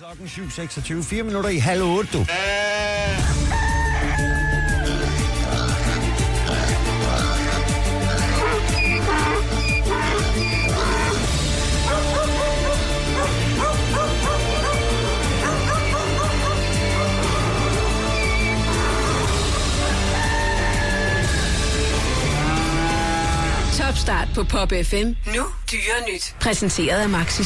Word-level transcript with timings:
Klokken 0.00 0.26
7.26, 0.26 1.02
4 1.02 1.22
minutter 1.22 1.50
i 1.50 1.58
halv 1.58 1.82
8, 1.82 2.08
du. 2.12 2.18
Topstart 23.78 24.28
på 24.34 24.44
Pop 24.44 24.72
FM. 24.84 25.06
Nu 25.26 25.44
dyre 25.72 26.12
nyt. 26.12 26.34
Præsenteret 26.40 27.00
af 27.00 27.08
Maxi 27.08 27.44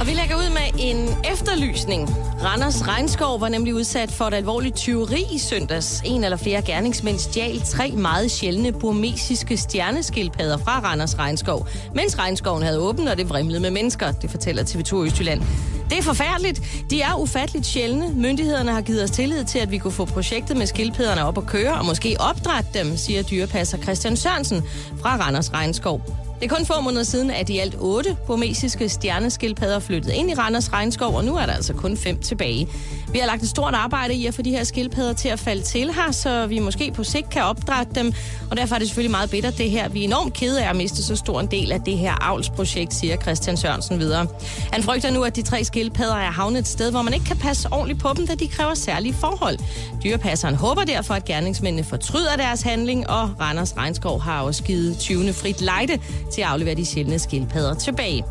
og 0.00 0.06
vi 0.06 0.12
lægger 0.12 0.36
ud 0.36 0.50
med 0.50 0.80
en 0.84 1.08
efterlysning. 1.32 2.08
Randers 2.44 2.88
Regnskov 2.88 3.40
var 3.40 3.48
nemlig 3.48 3.74
udsat 3.74 4.10
for 4.10 4.24
et 4.24 4.34
alvorligt 4.34 4.76
tyveri 4.76 5.24
i 5.32 5.38
søndags. 5.38 6.02
En 6.04 6.24
eller 6.24 6.36
flere 6.36 6.62
gerningsmænd 6.62 7.18
stjal 7.18 7.60
tre 7.60 7.90
meget 7.90 8.30
sjældne 8.30 8.72
burmesiske 8.72 9.56
stjerneskildpadder 9.56 10.58
fra 10.58 10.80
Randers 10.80 11.18
Regnskov, 11.18 11.68
mens 11.94 12.18
regnskoven 12.18 12.62
havde 12.62 12.80
åbent, 12.80 13.08
og 13.08 13.16
det 13.16 13.28
vrimlede 13.28 13.60
med 13.60 13.70
mennesker, 13.70 14.12
det 14.12 14.30
fortæller 14.30 14.62
TV2 14.62 14.96
Østjylland. 14.96 15.42
Det 15.90 15.98
er 15.98 16.02
forfærdeligt. 16.02 16.62
De 16.90 17.02
er 17.02 17.14
ufatteligt 17.14 17.66
sjældne. 17.66 18.08
Myndighederne 18.14 18.72
har 18.72 18.80
givet 18.80 19.02
os 19.02 19.10
tillid 19.10 19.44
til, 19.44 19.58
at 19.58 19.70
vi 19.70 19.78
kunne 19.78 19.92
få 19.92 20.04
projektet 20.04 20.56
med 20.56 20.66
skildpadderne 20.66 21.24
op 21.24 21.38
at 21.38 21.46
køre, 21.46 21.72
og 21.72 21.84
måske 21.84 22.16
opdrætte 22.20 22.70
dem, 22.74 22.96
siger 22.96 23.22
dyrepasser 23.22 23.78
Christian 23.78 24.16
Sørensen 24.16 24.62
fra 25.02 25.16
Randers 25.16 25.52
Regnskov. 25.52 26.29
Det 26.40 26.50
er 26.50 26.56
kun 26.56 26.66
få 26.66 26.80
måneder 26.80 27.02
siden, 27.02 27.30
at 27.30 27.48
de 27.48 27.60
alt 27.60 27.76
otte 27.78 28.16
burmesiske 28.26 28.88
stjerneskildpadder 28.88 29.78
flyttede 29.78 30.14
ind 30.14 30.30
i 30.30 30.34
Randers 30.34 30.72
Regnskov, 30.72 31.14
og 31.14 31.24
nu 31.24 31.36
er 31.36 31.46
der 31.46 31.52
altså 31.52 31.72
kun 31.74 31.96
fem 31.96 32.18
tilbage. 32.18 32.68
Vi 33.12 33.18
har 33.18 33.26
lagt 33.26 33.42
et 33.42 33.48
stort 33.48 33.74
arbejde 33.74 34.14
i 34.14 34.26
at 34.26 34.34
få 34.34 34.42
de 34.42 34.50
her 34.50 34.64
skildpadder 34.64 35.12
til 35.12 35.28
at 35.28 35.38
falde 35.38 35.62
til 35.62 35.92
her, 35.92 36.12
så 36.12 36.46
vi 36.46 36.58
måske 36.58 36.92
på 36.92 37.04
sigt 37.04 37.30
kan 37.30 37.42
opdrætte 37.42 37.94
dem, 37.94 38.12
og 38.50 38.56
derfor 38.56 38.74
er 38.74 38.78
det 38.78 38.88
selvfølgelig 38.88 39.10
meget 39.10 39.30
bedre 39.30 39.50
det 39.50 39.70
her. 39.70 39.88
Vi 39.88 40.00
er 40.00 40.04
enormt 40.04 40.34
kede 40.34 40.64
af 40.64 40.70
at 40.70 40.76
miste 40.76 41.02
så 41.02 41.16
stor 41.16 41.40
en 41.40 41.46
del 41.46 41.72
af 41.72 41.80
det 41.80 41.98
her 41.98 42.24
avlsprojekt, 42.28 42.94
siger 42.94 43.16
Christian 43.16 43.56
Sørensen 43.56 43.98
videre. 43.98 44.26
Han 44.72 44.82
frygter 44.82 45.10
nu, 45.10 45.22
at 45.22 45.36
de 45.36 45.42
tre 45.42 45.64
skildpadder 45.64 46.14
er 46.14 46.30
havnet 46.30 46.58
et 46.58 46.68
sted, 46.68 46.90
hvor 46.90 47.02
man 47.02 47.14
ikke 47.14 47.26
kan 47.26 47.36
passe 47.36 47.68
ordentligt 47.72 48.00
på 48.00 48.08
dem, 48.16 48.26
da 48.26 48.34
de 48.34 48.48
kræver 48.48 48.74
særlige 48.74 49.14
forhold. 49.14 49.58
Dyrepasseren 50.04 50.54
håber 50.54 50.84
derfor, 50.84 51.14
at 51.14 51.24
gerningsmændene 51.24 51.84
fortryder 51.84 52.36
deres 52.36 52.62
handling, 52.62 53.10
og 53.10 53.30
Randers 53.40 53.76
Regnskov 53.76 54.20
har 54.20 54.42
også 54.42 54.62
givet 54.62 54.98
20. 54.98 55.32
frit 55.32 55.60
lejde 55.60 55.98
til 56.32 56.40
at 56.40 56.48
aflevere 56.48 56.74
de 56.74 56.86
sjældne 56.86 57.18
skildpadder 57.18 57.74
tilbage. 57.74 58.24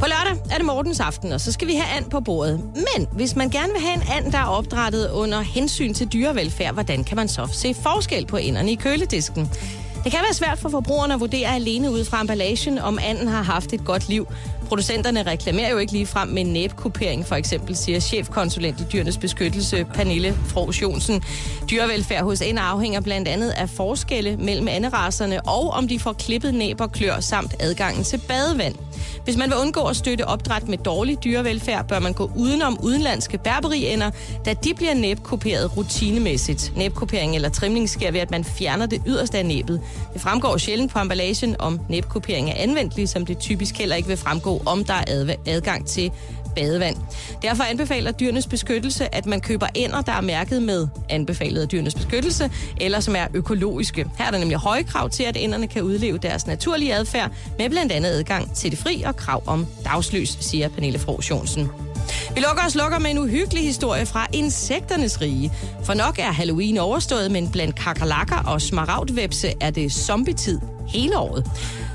På 0.00 0.06
lørdag 0.06 0.42
er 0.50 0.56
det 0.56 0.64
Mortens 0.66 1.00
aften, 1.00 1.32
og 1.32 1.40
så 1.40 1.52
skal 1.52 1.68
vi 1.68 1.74
have 1.74 1.96
and 1.96 2.10
på 2.10 2.20
bordet. 2.20 2.60
Men 2.74 3.08
hvis 3.12 3.36
man 3.36 3.50
gerne 3.50 3.72
vil 3.72 3.82
have 3.82 3.94
en 3.94 4.02
and, 4.12 4.32
der 4.32 4.38
er 4.38 4.44
opdrettet 4.44 5.10
under 5.10 5.40
hensyn 5.40 5.94
til 5.94 6.12
dyrevelfærd, 6.12 6.74
hvordan 6.74 7.04
kan 7.04 7.16
man 7.16 7.28
så 7.28 7.48
se 7.52 7.74
forskel 7.74 8.26
på 8.26 8.36
enderne 8.36 8.72
i 8.72 8.74
køledisken? 8.74 9.50
Det 10.04 10.12
kan 10.12 10.20
være 10.22 10.34
svært 10.34 10.58
for 10.58 10.68
forbrugerne 10.68 11.14
at 11.14 11.20
vurdere 11.20 11.54
alene 11.54 11.90
ud 11.90 12.04
fra 12.04 12.20
emballagen, 12.20 12.78
om 12.78 12.98
anden 13.02 13.28
har 13.28 13.42
haft 13.42 13.72
et 13.72 13.84
godt 13.84 14.08
liv. 14.08 14.26
Producenterne 14.68 15.22
reklamerer 15.22 15.70
jo 15.70 15.78
ikke 15.78 15.92
lige 15.92 16.06
frem 16.06 16.28
med 16.28 16.44
næbkupering, 16.44 17.26
for 17.26 17.34
eksempel, 17.34 17.76
siger 17.76 18.00
chefkonsulent 18.00 18.80
i 18.80 18.84
Dyrenes 18.92 19.18
Beskyttelse, 19.18 19.84
Pernille 19.94 20.34
Fros 20.46 20.82
Jonsen. 20.82 21.22
Dyrevelfærd 21.70 22.24
hos 22.24 22.40
en 22.40 22.58
afhænger 22.58 23.00
blandt 23.00 23.28
andet 23.28 23.50
af 23.50 23.68
forskelle 23.68 24.36
mellem 24.36 24.68
anderaserne, 24.68 25.40
og 25.48 25.70
om 25.70 25.88
de 25.88 25.98
får 25.98 26.12
klippet 26.12 26.54
næb 26.54 26.80
og 26.80 26.92
klør, 26.92 27.20
samt 27.20 27.54
adgangen 27.60 28.04
til 28.04 28.18
badevand. 28.28 28.74
Hvis 29.24 29.36
man 29.36 29.50
vil 29.50 29.58
undgå 29.58 29.80
at 29.80 29.96
støtte 29.96 30.28
opdræt 30.28 30.68
med 30.68 30.78
dårlig 30.78 31.24
dyrevelfærd, 31.24 31.88
bør 31.88 31.98
man 31.98 32.12
gå 32.12 32.30
udenom 32.36 32.78
udenlandske 32.82 33.38
berberiender, 33.38 34.10
da 34.44 34.54
de 34.54 34.74
bliver 34.74 34.94
næbkuperet 34.94 35.76
rutinemæssigt. 35.76 36.72
Næbkupering 36.76 37.34
eller 37.34 37.48
trimning 37.48 37.88
sker 37.88 38.10
ved, 38.10 38.20
at 38.20 38.30
man 38.30 38.44
fjerner 38.44 38.86
det 38.86 39.02
yderste 39.06 39.38
af 39.38 39.46
næbet. 39.46 39.80
Det 40.12 40.20
fremgår 40.20 40.56
sjældent 40.56 40.92
på 40.92 40.98
emballagen, 40.98 41.56
om 41.58 41.80
næbkupering 41.88 42.50
er 42.50 42.54
anvendt, 42.56 42.96
ligesom 42.96 43.26
det 43.26 43.38
typisk 43.38 43.78
heller 43.78 43.96
ikke 43.96 44.08
vil 44.08 44.16
fremgå, 44.16 44.62
om 44.66 44.84
der 44.84 44.94
er 44.94 45.34
adgang 45.46 45.86
til 45.86 46.12
badevand. 46.56 46.96
Derfor 47.42 47.64
anbefaler 47.64 48.12
dyrenes 48.12 48.46
beskyttelse, 48.46 49.14
at 49.14 49.26
man 49.26 49.40
køber 49.40 49.66
ender, 49.74 50.00
der 50.02 50.12
er 50.12 50.20
mærket 50.20 50.62
med 50.62 50.88
anbefalet 51.08 51.62
af 51.62 51.68
dyrenes 51.68 51.94
beskyttelse, 51.94 52.50
eller 52.80 53.00
som 53.00 53.16
er 53.16 53.26
økologiske. 53.34 54.06
Her 54.18 54.26
er 54.26 54.30
der 54.30 54.38
nemlig 54.38 54.58
høje 54.58 54.82
krav 54.82 55.10
til, 55.10 55.22
at 55.22 55.36
enderne 55.36 55.66
kan 55.66 55.82
udleve 55.82 56.18
deres 56.18 56.46
naturlige 56.46 56.94
adfærd, 56.94 57.30
med 57.58 57.70
blandt 57.70 57.92
andet 57.92 58.10
adgang 58.10 58.54
til 58.54 58.70
det 58.70 58.78
fri 58.78 59.02
og 59.02 59.16
krav 59.16 59.42
om 59.46 59.66
dagslys, 59.84 60.36
siger 60.40 60.68
Pernille 60.68 60.98
Fros 60.98 61.30
Jonsen. 61.30 61.68
Vi 62.34 62.40
lukker 62.40 62.62
og 62.64 62.70
lukker 62.74 62.98
med 62.98 63.10
en 63.10 63.18
uhyggelig 63.18 63.64
historie 63.64 64.06
fra 64.06 64.26
insekternes 64.32 65.20
rige. 65.20 65.52
For 65.84 65.94
nok 65.94 66.18
er 66.18 66.32
Halloween 66.32 66.78
overstået, 66.78 67.30
men 67.30 67.50
blandt 67.50 67.74
kakerlakker 67.74 68.36
og 68.36 68.62
smaragdvepse 68.62 69.52
er 69.60 69.70
det 69.70 69.92
zombietid 69.92 70.58
hele 70.88 71.18
året. 71.18 71.46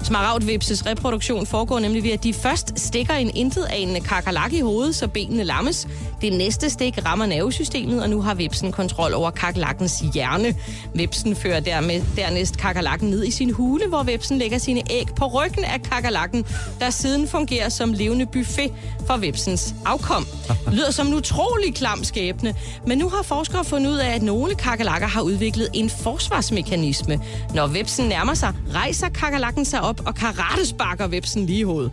Smaragdvipses 0.03 0.85
reproduktion 0.85 1.45
foregår 1.45 1.79
nemlig 1.79 2.03
ved, 2.03 2.11
at 2.11 2.23
de 2.23 2.33
først 2.33 2.79
stikker 2.79 3.13
en 3.13 3.31
intetanende 3.35 3.99
kakerlak 3.99 4.53
i 4.53 4.59
hovedet, 4.59 4.95
så 4.95 5.07
benene 5.07 5.43
lammes. 5.43 5.87
Det 6.21 6.33
næste 6.33 6.69
stik 6.69 7.05
rammer 7.05 7.25
nervesystemet, 7.25 8.03
og 8.03 8.09
nu 8.09 8.21
har 8.21 8.33
vipsen 8.33 8.71
kontrol 8.71 9.13
over 9.13 9.31
kakerlakkens 9.31 10.03
hjerne. 10.13 10.55
Vipsen 10.95 11.35
fører 11.35 11.59
dermed 11.59 12.01
dernæst 12.15 12.57
kakerlakken 12.57 13.09
ned 13.09 13.23
i 13.23 13.31
sin 13.31 13.53
hule, 13.53 13.87
hvor 13.87 14.03
vipsen 14.03 14.37
lægger 14.37 14.57
sine 14.57 14.81
æg 14.89 15.07
på 15.15 15.25
ryggen 15.25 15.63
af 15.63 15.81
kakerlakken, 15.81 16.45
der 16.79 16.89
siden 16.89 17.27
fungerer 17.27 17.69
som 17.69 17.93
levende 17.93 18.25
buffet 18.25 18.71
for 19.07 19.17
vipsens 19.17 19.75
afkom. 19.85 20.27
Lyder 20.75 20.91
som 20.91 21.07
en 21.07 21.13
utrolig 21.13 21.75
klam 21.75 22.03
skæbne, 22.03 22.55
men 22.87 22.97
nu 22.97 23.09
har 23.09 23.23
forskere 23.23 23.63
fundet 23.63 23.91
ud 23.91 23.97
af, 23.97 24.15
at 24.15 24.21
nogle 24.21 24.55
kakerlakker 24.55 25.07
har 25.07 25.21
udviklet 25.21 25.69
en 25.73 25.89
forsvarsmekanisme. 25.89 27.19
Når 27.53 27.67
vipsen 27.67 28.05
nærmer 28.09 28.33
sig, 28.33 28.53
rejser 28.81 29.09
kakerlakken 29.09 29.65
sig 29.65 29.81
op 29.81 30.01
og 30.07 30.15
karatesparker 30.15 31.07
vepsen 31.07 31.45
lige 31.45 31.59
i 31.59 31.63
hovedet. 31.63 31.91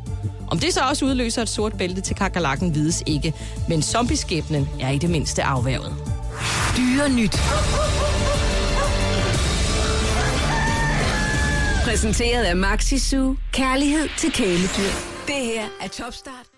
Om 0.50 0.58
det 0.58 0.74
så 0.74 0.80
også 0.80 1.04
udløser 1.04 1.42
et 1.42 1.48
sort 1.48 1.72
bælte 1.78 2.00
til 2.00 2.16
kakerlakken, 2.16 2.74
vides 2.74 3.02
ikke. 3.06 3.34
Men 3.68 3.82
zombieskæbnen 3.82 4.68
er 4.80 4.90
i 4.90 4.98
det 4.98 5.10
mindste 5.10 5.42
afværget. 5.42 5.94
Dyre 6.76 7.08
nyt. 7.08 7.36
Præsenteret 11.84 12.44
af 12.44 12.56
Maxi 12.56 12.98
Su. 12.98 13.34
Kærlighed 13.52 14.08
til 14.18 14.32
kæledyr. 14.32 14.92
Det 15.26 15.34
her 15.34 15.64
er 15.80 15.88
Topstart 15.88 16.48